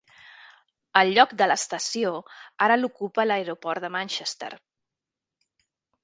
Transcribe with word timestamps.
El 1.01 1.09
lloc 1.17 1.33
de 1.41 1.47
l'estació 1.51 2.13
ara 2.67 2.77
l'ocupa 2.79 3.25
l'aeroport 3.33 3.83
de 3.85 3.91
Manchester. 3.97 4.49